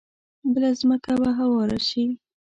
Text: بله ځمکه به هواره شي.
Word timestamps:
بله 0.53 0.69
ځمکه 0.79 1.13
به 1.21 1.29
هواره 1.39 1.79
شي. 1.87 2.05